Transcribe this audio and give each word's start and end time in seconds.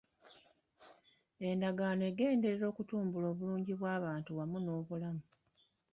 Endagaano 1.49 2.01
egenderera 2.11 2.67
kutumbula 2.77 3.29
bulungi 3.37 3.71
bw'abantu 3.79 4.29
wamu 4.37 4.57
n'obulamu. 4.61 5.25